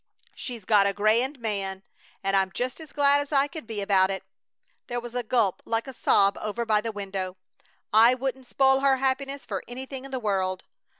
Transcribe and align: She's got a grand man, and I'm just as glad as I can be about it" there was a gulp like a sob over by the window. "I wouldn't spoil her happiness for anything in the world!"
She's 0.33 0.65
got 0.65 0.87
a 0.87 0.93
grand 0.93 1.37
man, 1.39 1.83
and 2.23 2.35
I'm 2.35 2.51
just 2.53 2.79
as 2.79 2.91
glad 2.91 3.21
as 3.21 3.31
I 3.31 3.47
can 3.47 3.65
be 3.67 3.81
about 3.81 4.09
it" 4.09 4.23
there 4.87 4.99
was 4.99 5.13
a 5.13 5.21
gulp 5.21 5.61
like 5.63 5.85
a 5.85 5.93
sob 5.93 6.39
over 6.41 6.65
by 6.65 6.81
the 6.81 6.91
window. 6.91 7.37
"I 7.93 8.15
wouldn't 8.15 8.47
spoil 8.47 8.79
her 8.79 8.97
happiness 8.97 9.45
for 9.45 9.63
anything 9.67 10.03
in 10.03 10.09
the 10.09 10.19
world!" 10.19 10.63